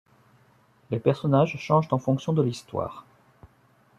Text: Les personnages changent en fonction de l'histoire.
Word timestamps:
Les 0.89 0.99
personnages 0.99 1.57
changent 1.59 1.89
en 1.91 1.99
fonction 1.99 2.33
de 2.33 2.41
l'histoire. 2.41 3.05